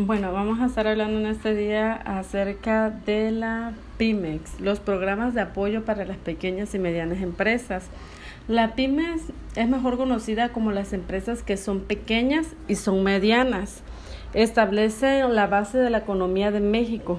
[0.00, 5.40] Bueno, vamos a estar hablando en este día acerca de la PYMEX, los programas de
[5.40, 7.88] apoyo para las pequeñas y medianas empresas.
[8.46, 9.22] La PYMEX
[9.56, 13.82] es mejor conocida como las empresas que son pequeñas y son medianas.
[14.34, 17.18] Establecen la base de la economía de México.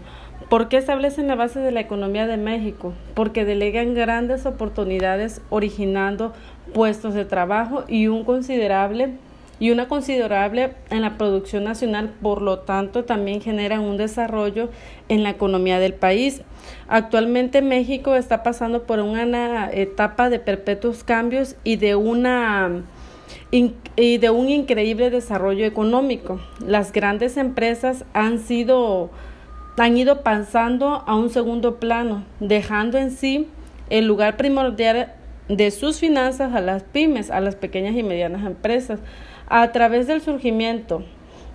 [0.49, 2.93] ¿Por qué establecen la base de la economía de México?
[3.13, 6.31] Porque delegan grandes oportunidades originando
[6.73, 9.17] puestos de trabajo y un considerable
[9.59, 14.69] y una considerable en la producción nacional, por lo tanto también generan un desarrollo
[15.09, 16.41] en la economía del país.
[16.87, 22.83] Actualmente México está pasando por una etapa de perpetuos cambios y de una
[23.51, 26.39] y de un increíble desarrollo económico.
[26.65, 29.09] Las grandes empresas han sido
[29.77, 33.47] han ido pasando a un segundo plano, dejando en sí
[33.89, 35.13] el lugar primordial
[35.49, 38.99] de sus finanzas a las pymes, a las pequeñas y medianas empresas.
[39.47, 41.03] A través del surgimiento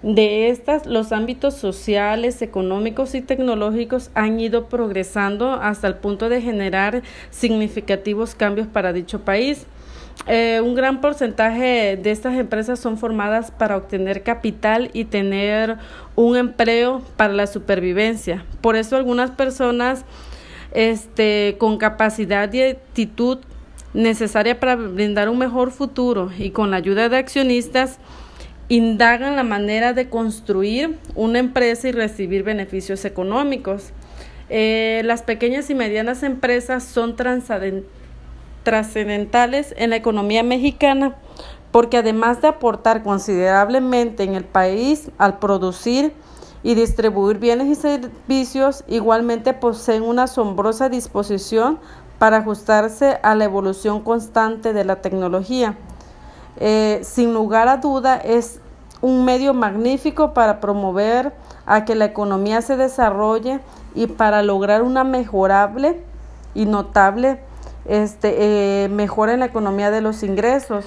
[0.03, 6.43] de estas, los ámbitos sociales, económicos y tecnológicos han ido progresando hasta el punto de
[6.43, 9.67] generar significativos cambios para dicho país.
[10.27, 15.77] Eh, un gran porcentaje de estas empresas son formadas para obtener capital y tener
[16.17, 18.45] un empleo para la supervivencia.
[18.61, 20.05] Por eso algunas personas
[20.73, 23.39] este, con capacidad y actitud
[23.95, 27.99] necesaria para brindar un mejor futuro y con la ayuda de accionistas
[28.69, 33.93] indagan la manera de construir una empresa y recibir beneficios económicos.
[34.51, 37.17] Eh, las pequeñas y medianas empresas son
[38.65, 41.17] trascendentales en la economía mexicana
[41.71, 46.13] porque además de aportar considerablemente en el país al producir
[46.63, 51.79] y distribuir bienes y servicios, igualmente poseen una asombrosa disposición
[52.25, 55.77] para ajustarse a la evolución constante de la tecnología.
[56.57, 58.61] Eh, sin lugar a duda es
[59.03, 61.35] un medio magnífico para promover
[61.67, 63.61] a que la economía se desarrolle
[63.95, 66.01] y para lograr una mejorable
[66.55, 67.41] y notable
[67.85, 70.87] este, eh, mejora en la economía de los ingresos.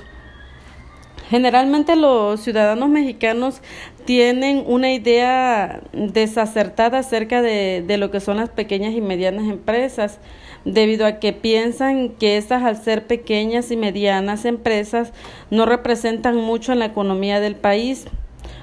[1.29, 3.61] Generalmente los ciudadanos mexicanos
[4.05, 10.17] tienen una idea desacertada acerca de, de lo que son las pequeñas y medianas empresas
[10.67, 15.13] debido a que piensan que estas al ser pequeñas y medianas empresas
[15.49, 18.05] no representan mucho en la economía del país,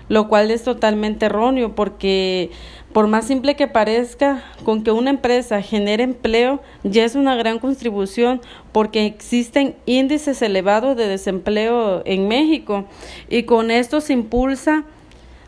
[0.09, 2.51] lo cual es totalmente erróneo porque
[2.93, 7.59] por más simple que parezca, con que una empresa genere empleo ya es una gran
[7.59, 8.41] contribución
[8.71, 12.85] porque existen índices elevados de desempleo en México
[13.29, 14.85] y con esto se impulsa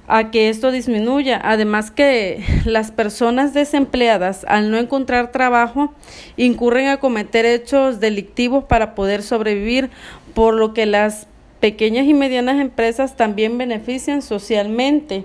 [0.09, 1.41] a que esto disminuya.
[1.43, 5.95] Además que las personas desempleadas al no encontrar trabajo
[6.37, 9.91] incurren a cometer hechos delictivos para poder sobrevivir,
[10.35, 11.27] por lo que las
[11.61, 15.25] pequeñas y medianas empresas también benefician socialmente.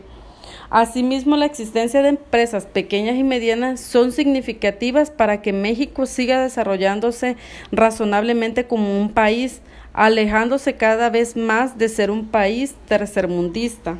[0.69, 7.35] Asimismo, la existencia de empresas pequeñas y medianas son significativas para que México siga desarrollándose
[7.73, 9.61] razonablemente como un país,
[9.91, 13.97] alejándose cada vez más de ser un país tercermundista.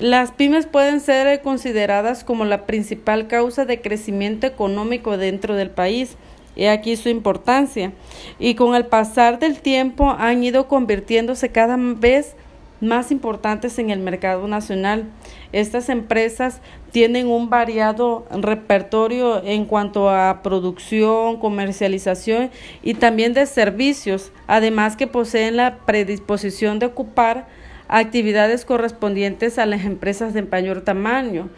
[0.00, 6.16] Las pymes pueden ser consideradas como la principal causa de crecimiento económico dentro del país.
[6.56, 7.92] y aquí su importancia.
[8.40, 12.34] Y con el pasar del tiempo han ido convirtiéndose cada vez
[12.80, 15.04] más importantes en el mercado nacional.
[15.52, 16.60] Estas empresas
[16.90, 22.50] tienen un variado repertorio en cuanto a producción, comercialización
[22.82, 27.46] y también de servicios, además que poseen la predisposición de ocupar
[27.88, 31.48] actividades correspondientes a las empresas de mayor tamaño.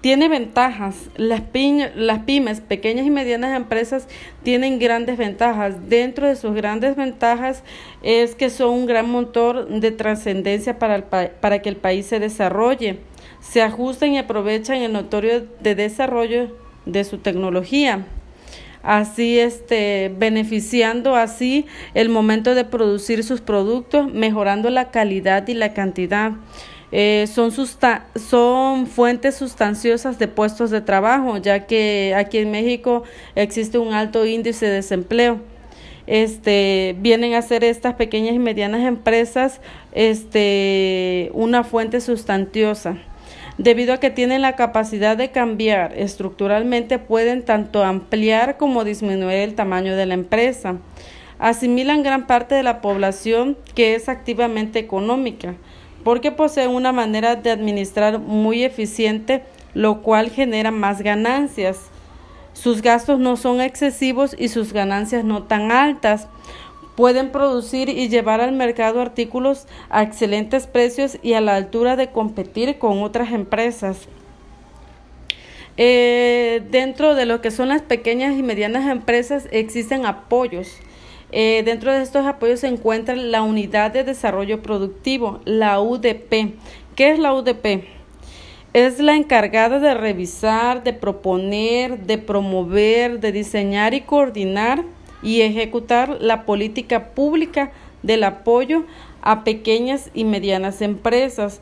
[0.00, 1.10] Tiene ventajas.
[1.16, 1.42] Las,
[1.94, 4.08] las pymes, pequeñas y medianas empresas,
[4.42, 5.88] tienen grandes ventajas.
[5.88, 7.64] Dentro de sus grandes ventajas
[8.02, 13.00] es que son un gran motor de trascendencia para, para que el país se desarrolle.
[13.40, 18.06] Se ajustan y aprovechan el notorio de desarrollo de su tecnología
[18.82, 25.74] así este beneficiando así el momento de producir sus productos, mejorando la calidad y la
[25.74, 26.32] cantidad.
[26.92, 33.04] Eh, son, son fuentes sustanciosas de puestos de trabajo, ya que aquí en México
[33.36, 35.40] existe un alto índice de desempleo.
[36.06, 39.60] Este, vienen a ser estas pequeñas y medianas empresas
[39.92, 42.96] este, una fuente sustanciosa
[43.62, 49.54] debido a que tienen la capacidad de cambiar estructuralmente, pueden tanto ampliar como disminuir el
[49.54, 50.78] tamaño de la empresa.
[51.38, 55.56] Asimilan gran parte de la población que es activamente económica,
[56.04, 59.42] porque poseen una manera de administrar muy eficiente,
[59.74, 61.90] lo cual genera más ganancias.
[62.54, 66.28] Sus gastos no son excesivos y sus ganancias no tan altas,
[66.96, 72.10] pueden producir y llevar al mercado artículos a excelentes precios y a la altura de
[72.10, 74.08] competir con otras empresas.
[75.76, 80.68] Eh, dentro de lo que son las pequeñas y medianas empresas existen apoyos.
[81.32, 86.54] Eh, dentro de estos apoyos se encuentra la Unidad de Desarrollo Productivo, la UDP.
[86.96, 87.84] ¿Qué es la UDP?
[88.72, 94.84] Es la encargada de revisar, de proponer, de promover, de diseñar y coordinar
[95.22, 97.72] y ejecutar la política pública
[98.02, 98.84] del apoyo
[99.22, 101.60] a pequeñas y medianas empresas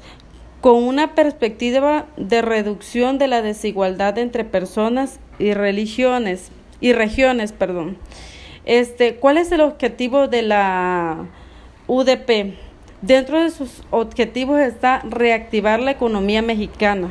[0.60, 6.50] con una perspectiva de reducción de la desigualdad entre personas y religiones
[6.80, 7.96] y regiones, perdón.
[8.64, 11.26] Este, ¿cuál es el objetivo de la
[11.86, 12.54] UDP?
[13.00, 17.10] Dentro de sus objetivos está reactivar la economía mexicana,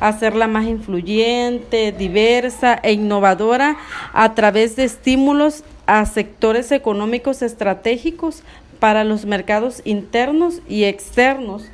[0.00, 3.76] hacerla más influyente, diversa e innovadora
[4.14, 8.42] a través de estímulos a sectores económicos estratégicos
[8.80, 11.64] para los mercados internos y externos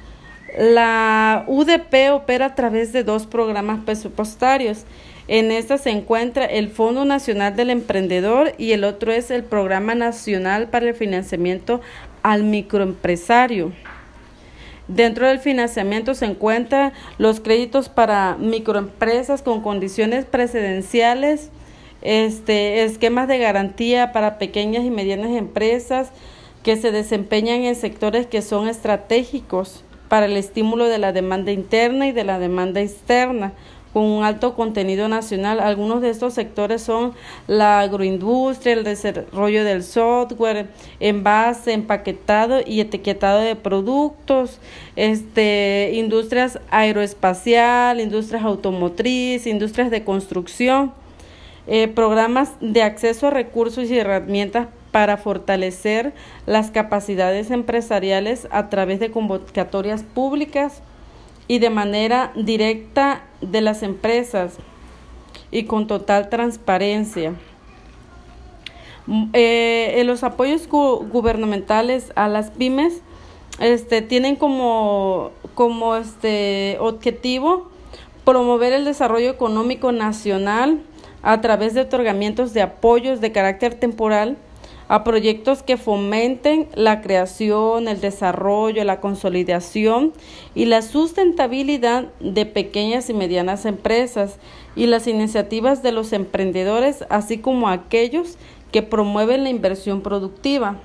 [0.58, 4.84] la UDP opera a través de dos programas presupuestarios.
[5.28, 9.94] En esta se encuentra el Fondo Nacional del Emprendedor y el otro es el Programa
[9.94, 11.80] Nacional para el Financiamiento
[12.22, 13.72] al Microempresario.
[14.88, 21.50] Dentro del financiamiento se encuentran los créditos para microempresas con condiciones precedenciales,
[22.02, 26.10] este, esquemas de garantía para pequeñas y medianas empresas
[26.62, 32.06] que se desempeñan en sectores que son estratégicos para el estímulo de la demanda interna
[32.06, 33.52] y de la demanda externa
[33.92, 35.60] con un alto contenido nacional.
[35.60, 37.12] Algunos de estos sectores son
[37.46, 40.68] la agroindustria, el desarrollo del software,
[41.00, 44.58] envase, empaquetado y etiquetado de productos,
[44.96, 50.92] este, industrias aeroespacial, industrias automotriz, industrias de construcción,
[51.66, 56.12] eh, programas de acceso a recursos y herramientas para fortalecer
[56.46, 60.82] las capacidades empresariales a través de convocatorias públicas
[61.48, 64.58] y de manera directa de las empresas
[65.50, 67.34] y con total transparencia.
[69.06, 73.02] Mm, eh, en los apoyos gubernamentales a las pymes
[73.58, 77.68] este, tienen como, como este objetivo
[78.24, 80.80] promover el desarrollo económico nacional
[81.22, 84.36] a través de otorgamientos de apoyos de carácter temporal
[84.88, 90.12] a proyectos que fomenten la creación, el desarrollo, la consolidación
[90.54, 94.36] y la sustentabilidad de pequeñas y medianas empresas
[94.76, 98.36] y las iniciativas de los emprendedores, así como aquellos
[98.70, 100.78] que promueven la inversión productiva.